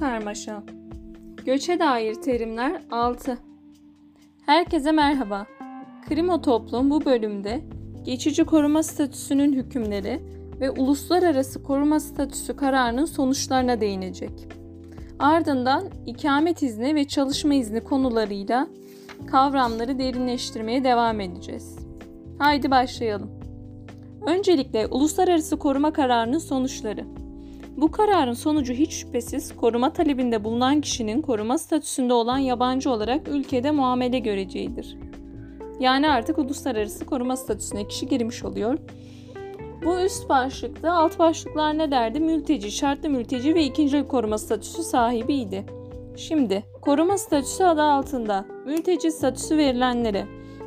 [0.00, 0.62] karmaşa.
[1.44, 3.38] Göçe dair terimler 6.
[4.46, 5.46] Herkese merhaba.
[6.08, 7.60] Krimo Toplum bu bölümde
[8.04, 10.20] geçici koruma statüsünün hükümleri
[10.60, 14.48] ve uluslararası koruma statüsü kararının sonuçlarına değinecek.
[15.18, 18.68] Ardından ikamet izni ve çalışma izni konularıyla
[19.26, 21.78] kavramları derinleştirmeye devam edeceğiz.
[22.38, 23.30] Haydi başlayalım.
[24.26, 27.17] Öncelikle uluslararası koruma kararının sonuçları.
[27.80, 33.70] Bu kararın sonucu hiç şüphesiz koruma talebinde bulunan kişinin koruma statüsünde olan yabancı olarak ülkede
[33.70, 34.96] muamele göreceğidir.
[35.80, 38.78] Yani artık uluslararası koruma statüsüne kişi girmiş oluyor.
[39.84, 42.20] Bu üst başlıkta alt başlıklar ne derdi?
[42.20, 45.64] Mülteci, şartlı mülteci ve ikinci koruma statüsü sahibiydi.
[46.16, 50.26] Şimdi koruma statüsü adı altında mülteci statüsü verilenlere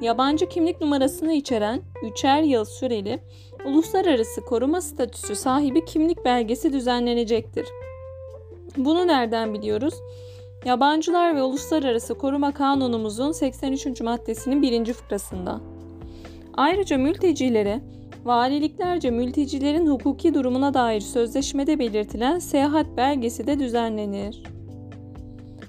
[0.00, 3.20] yabancı kimlik numarasını içeren 3'er yıl süreli
[3.64, 7.66] uluslararası koruma statüsü sahibi kimlik belgesi düzenlenecektir.
[8.76, 9.94] Bunu nereden biliyoruz?
[10.64, 14.00] Yabancılar ve Uluslararası Koruma Kanunumuzun 83.
[14.00, 15.60] maddesinin birinci fıkrasında.
[16.54, 17.80] Ayrıca mültecilere
[18.24, 24.42] valiliklerce mültecilerin hukuki durumuna dair sözleşmede belirtilen seyahat belgesi de düzenlenir.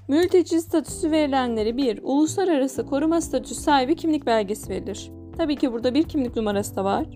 [0.08, 5.10] Mülteci statüsü verilenleri bir Uluslararası koruma statüsü sahibi kimlik belgesi verilir.
[5.36, 7.06] Tabii ki burada bir kimlik numarası da var.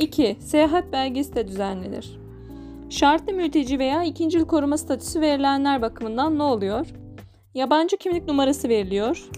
[0.00, 0.36] 2.
[0.40, 2.18] Seyahat belgesi de düzenlenir.
[2.90, 6.86] Şartlı mülteci veya ikincil koruma statüsü verilenler bakımından ne oluyor?
[7.54, 9.28] Yabancı kimlik numarası veriliyor.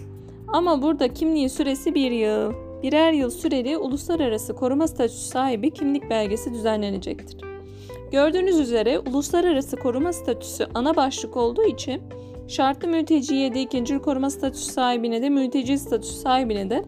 [0.47, 2.53] Ama burada kimliğin süresi bir yıl.
[2.83, 7.41] Birer yıl süreli uluslararası koruma statüsü sahibi kimlik belgesi düzenlenecektir.
[8.11, 12.01] Gördüğünüz üzere uluslararası koruma statüsü ana başlık olduğu için
[12.47, 16.85] şartlı mülteciye de ikinci koruma statüsü sahibine de mülteci statüsü sahibine de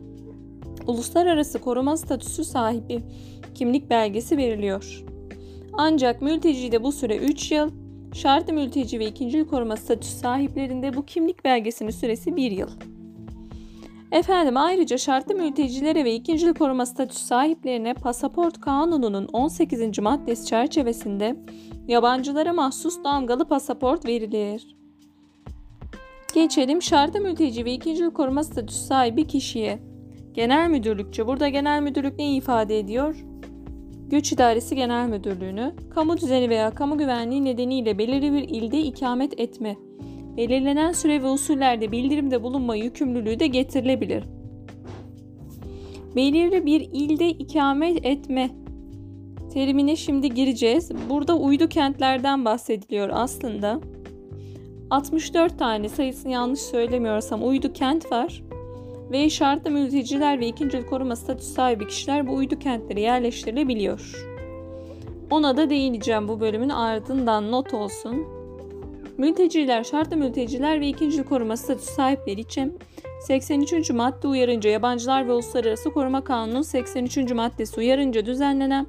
[0.87, 3.03] uluslararası koruma statüsü sahibi
[3.55, 5.03] kimlik belgesi veriliyor.
[5.73, 7.71] Ancak mültecide bu süre 3 yıl,
[8.13, 12.69] şartlı mülteci ve ikinci koruma statüsü sahiplerinde bu kimlik belgesinin süresi 1 yıl.
[14.11, 19.99] Efendim ayrıca şartlı mültecilere ve ikinci koruma statüsü sahiplerine pasaport kanununun 18.
[19.99, 21.35] maddesi çerçevesinde
[21.87, 24.75] yabancılara mahsus damgalı pasaport verilir.
[26.33, 29.79] Geçelim şartlı mülteci ve ikinci koruma statüsü sahibi kişiye.
[30.33, 33.25] Genel müdürlükçe burada genel müdürlük ne ifade ediyor?
[34.09, 39.75] Göç İdaresi Genel Müdürlüğü'nü, kamu düzeni veya kamu güvenliği nedeniyle belirli bir ilde ikamet etme,
[40.37, 44.23] belirlenen süre ve usullerde bildirimde bulunma yükümlülüğü de getirilebilir.
[46.15, 48.49] Belirli bir ilde ikamet etme
[49.53, 50.91] terimine şimdi gireceğiz.
[51.09, 53.79] Burada uydu kentlerden bahsediliyor aslında.
[54.93, 58.43] 64 tane sayısını yanlış söylemiyorsam uydu kent var
[59.11, 64.27] ve şartlı mülteciler ve ikinci koruma statüsü sahibi kişiler bu uydu kentlere yerleştirilebiliyor.
[65.31, 68.27] Ona da değineceğim bu bölümün ardından not olsun.
[69.17, 72.79] Mülteciler, şartlı mülteciler ve ikinci koruma statüsü sahipleri için
[73.27, 73.89] 83.
[73.89, 77.17] madde uyarınca yabancılar ve uluslararası koruma kanunun 83.
[77.17, 78.87] maddesi uyarınca düzenlenen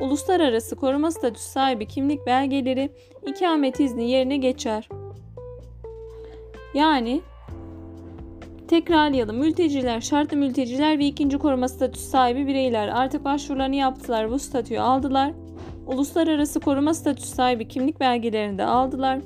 [0.00, 2.90] uluslararası koruma statüsü sahibi kimlik belgeleri
[3.26, 4.88] ikamet izni yerine geçer.
[6.74, 7.22] Yani
[8.68, 9.36] Tekrarlayalım.
[9.36, 15.32] Mülteciler, şartlı mülteciler ve ikinci koruma statüsü sahibi bireyler artık başvurularını yaptılar, bu statüyü aldılar.
[15.86, 19.18] Uluslararası koruma statüsü sahibi kimlik belgelerini de aldılar.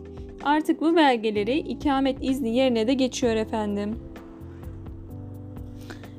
[0.45, 3.99] Artık bu belgeleri ikamet izni yerine de geçiyor efendim.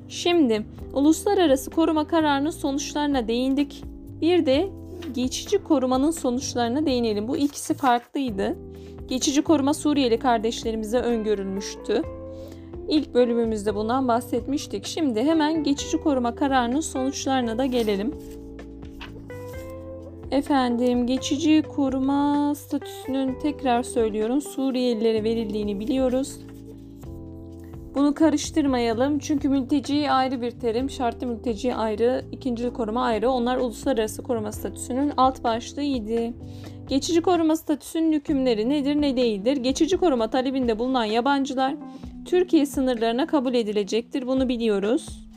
[0.09, 3.83] Şimdi uluslararası koruma kararının sonuçlarına değindik.
[4.21, 4.69] Bir de
[5.13, 7.27] geçici korumanın sonuçlarına değinelim.
[7.27, 8.55] Bu ikisi farklıydı.
[9.07, 12.01] Geçici koruma Suriyeli kardeşlerimize öngörülmüştü.
[12.89, 14.85] İlk bölümümüzde bundan bahsetmiştik.
[14.85, 18.13] Şimdi hemen geçici koruma kararının sonuçlarına da gelelim.
[20.31, 26.39] Efendim geçici koruma statüsünün tekrar söylüyorum Suriyelilere verildiğini biliyoruz.
[27.99, 33.29] Bunu karıştırmayalım çünkü mülteci ayrı bir terim, şartlı mülteci ayrı, ikinci koruma ayrı.
[33.29, 36.33] Onlar uluslararası koruma statüsünün alt başlığıydı.
[36.87, 39.57] Geçici koruma statüsünün hükümleri nedir ne değildir?
[39.57, 41.75] Geçici koruma talebinde bulunan yabancılar
[42.25, 44.27] Türkiye sınırlarına kabul edilecektir.
[44.27, 45.29] Bunu biliyoruz.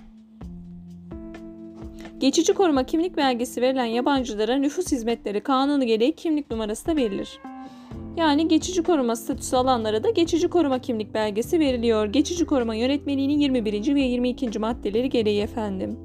[2.18, 7.38] Geçici koruma kimlik belgesi verilen yabancılara nüfus hizmetleri kanunu gereği kimlik numarası da verilir.
[8.16, 12.06] Yani geçici koruma statüsü alanlara da geçici koruma kimlik belgesi veriliyor.
[12.06, 13.94] Geçici koruma yönetmeliğinin 21.
[13.94, 14.58] ve 22.
[14.58, 15.98] maddeleri gereği efendim.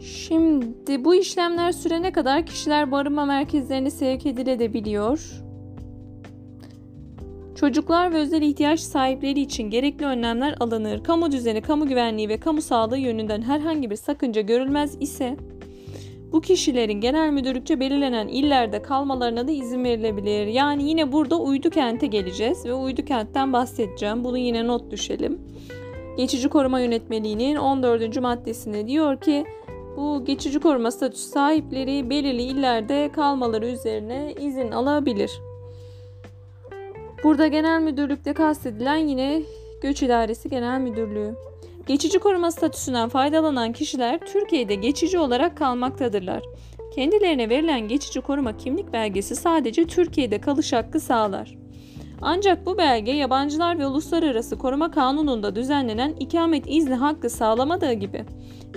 [0.00, 5.44] Şimdi bu işlemler sürene kadar kişiler barınma merkezlerine sevk edilebiliyor.
[7.54, 11.04] Çocuklar ve özel ihtiyaç sahipleri için gerekli önlemler alınır.
[11.04, 15.36] Kamu düzeni, kamu güvenliği ve kamu sağlığı yönünden herhangi bir sakınca görülmez ise
[16.34, 20.46] Bu kişilerin genel müdürlükçe belirlenen illerde kalmalarına da izin verilebilir.
[20.46, 24.24] Yani yine burada uydu kente geleceğiz ve uydu kentten bahsedeceğim.
[24.24, 25.40] Bunu yine not düşelim.
[26.16, 28.20] Geçici koruma yönetmeliğinin 14.
[28.20, 29.44] maddesinde diyor ki
[29.96, 35.40] bu geçici koruma statüsü sahipleri belirli illerde kalmaları üzerine izin alabilir.
[37.24, 39.42] Burada genel müdürlükte kastedilen yine
[39.82, 41.34] Göç İdaresi Genel Müdürlüğü.
[41.86, 46.42] Geçici koruma statüsünden faydalanan kişiler Türkiye'de geçici olarak kalmaktadırlar.
[46.94, 51.58] Kendilerine verilen geçici koruma kimlik belgesi sadece Türkiye'de kalış hakkı sağlar.
[52.22, 58.24] Ancak bu belge yabancılar ve uluslararası koruma kanununda düzenlenen ikamet izni hakkı sağlamadığı gibi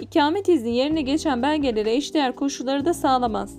[0.02, 3.58] ikamet izni yerine geçen belgelere eşdeğer koşulları da sağlamaz.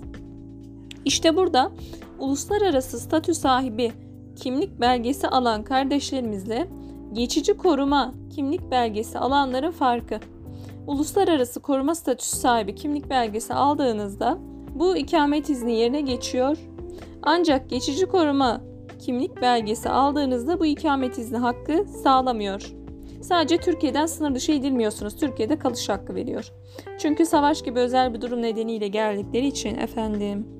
[1.05, 1.71] İşte burada
[2.19, 3.91] uluslararası statü sahibi
[4.35, 6.67] kimlik belgesi alan kardeşlerimizle
[7.13, 10.19] geçici koruma kimlik belgesi alanların farkı.
[10.87, 14.37] Uluslararası koruma statüsü sahibi kimlik belgesi aldığınızda
[14.75, 16.57] bu ikamet izni yerine geçiyor.
[17.23, 18.61] Ancak geçici koruma
[18.99, 22.73] kimlik belgesi aldığınızda bu ikamet izni hakkı sağlamıyor.
[23.21, 25.15] Sadece Türkiye'den sınır dışı edilmiyorsunuz.
[25.15, 26.51] Türkiye'de kalış hakkı veriyor.
[26.99, 30.58] Çünkü savaş gibi özel bir durum nedeniyle geldikleri için efendim.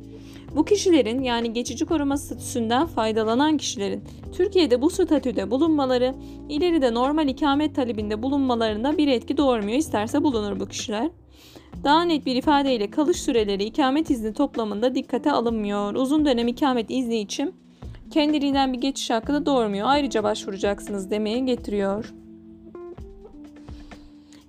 [0.56, 4.04] Bu kişilerin yani geçici koruma statüsünden faydalanan kişilerin
[4.34, 6.16] Türkiye'de bu statüde bulunmaları
[6.50, 9.78] ileride normal ikamet talebinde bulunmalarında bir etki doğurmuyor.
[9.78, 11.10] İsterse bulunur bu kişiler.
[11.84, 15.94] Daha net bir ifadeyle kalış süreleri ikamet izni toplamında dikkate alınmıyor.
[15.96, 17.54] Uzun dönem ikamet izni için
[18.12, 19.88] kendiliğinden bir geçiş hakkı da doğurmuyor.
[19.88, 22.13] Ayrıca başvuracaksınız demeye getiriyor.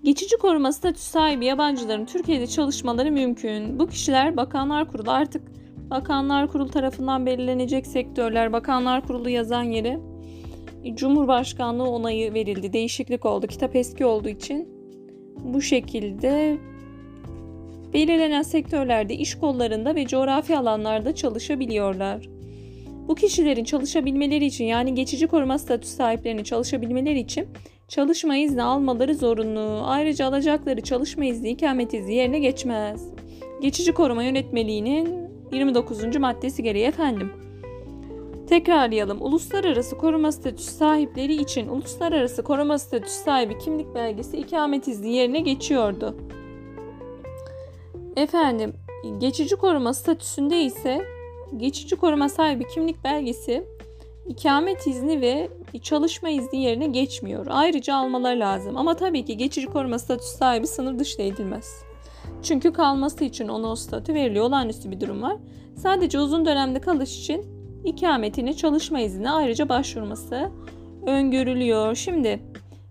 [0.05, 3.79] Geçici koruma statüsü sahibi yabancıların Türkiye'de çalışmaları mümkün.
[3.79, 5.43] Bu kişiler Bakanlar Kurulu artık
[5.91, 10.01] Bakanlar Kurulu tarafından belirlenecek sektörler, Bakanlar Kurulu yazan yere
[10.95, 12.73] Cumhurbaşkanlığı onayı verildi.
[12.73, 13.47] Değişiklik oldu.
[13.47, 14.69] Kitap eski olduğu için
[15.45, 16.59] bu şekilde
[17.95, 22.29] belirlenen sektörlerde, iş kollarında ve coğrafi alanlarda çalışabiliyorlar.
[23.09, 27.49] Bu kişilerin çalışabilmeleri için yani geçici koruma statüsü sahiplerinin çalışabilmeleri için
[27.89, 29.83] çalışma izni almaları zorunlu.
[29.85, 33.09] Ayrıca alacakları çalışma izni ikamet izni yerine geçmez.
[33.63, 36.17] Geçici koruma yönetmeliğinin 29.
[36.17, 37.33] maddesi gereği efendim.
[38.49, 39.23] Tekrarlayalım.
[39.23, 46.17] Uluslararası koruma statüsü sahipleri için uluslararası koruma statüsü sahibi kimlik belgesi ikamet izni yerine geçiyordu.
[48.17, 48.73] Efendim,
[49.19, 51.05] geçici koruma statüsünde ise
[51.57, 53.65] geçici koruma sahibi kimlik belgesi
[54.29, 55.49] ikamet izni ve
[55.83, 57.47] çalışma izni yerine geçmiyor.
[57.51, 58.77] Ayrıca almaları lazım.
[58.77, 61.90] Ama tabii ki geçici koruma statüsü sahibi sınır dışı edilmez.
[62.43, 64.45] Çünkü kalması için ona o statü veriliyor.
[64.45, 65.37] Olağanüstü bir durum var.
[65.77, 67.45] Sadece uzun dönemde kalış için
[67.85, 70.51] ikametini çalışma izni ayrıca başvurması
[71.07, 71.95] öngörülüyor.
[71.95, 72.41] Şimdi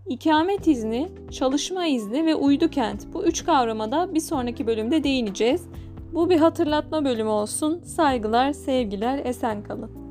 [0.10, 5.68] ikamet izni, çalışma izni ve uydu kent bu üç kavramada bir sonraki bölümde değineceğiz.
[6.14, 7.82] Bu bir hatırlatma bölümü olsun.
[7.84, 10.09] Saygılar, sevgiler, esen kalın.